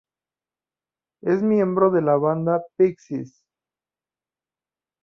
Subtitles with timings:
[1.21, 3.45] Es miembro de la banda Pixies.